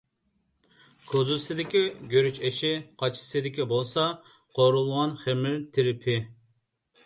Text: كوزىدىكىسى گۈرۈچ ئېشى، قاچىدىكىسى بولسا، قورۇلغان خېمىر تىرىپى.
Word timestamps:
كوزىدىكىسى 1.11 2.07
گۈرۈچ 2.15 2.41
ئېشى، 2.49 2.73
قاچىدىكىسى 3.03 3.69
بولسا، 3.75 4.09
قورۇلغان 4.59 5.17
خېمىر 5.25 5.65
تىرىپى. 5.79 6.21